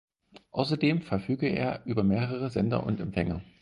Außerdem 0.49 1.03
verfügte 1.03 1.45
er 1.45 1.85
über 1.85 2.03
mehrere 2.03 2.49
Sender 2.49 2.83
und 2.87 2.99
Empfänger. 2.99 3.43